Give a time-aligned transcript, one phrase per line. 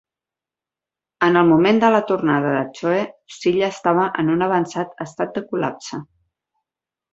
[1.27, 3.05] En el moment de la tornada de Choe,
[3.37, 6.05] Silla estava en un avançat estat de col·lapse.